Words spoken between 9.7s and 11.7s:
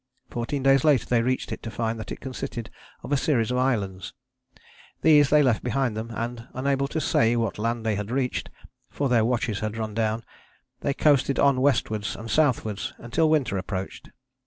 run down, they coasted on